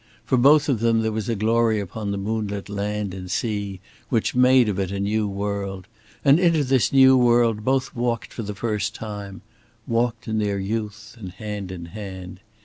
[0.25, 4.33] For both of them there was a glory upon the moonlit land and sea which
[4.33, 5.85] made of it a new world.
[6.25, 9.43] And into this new world both walked for the first time
[9.85, 12.39] walked in their youth and hand in hand.